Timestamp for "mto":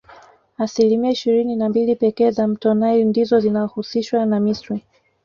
2.47-2.73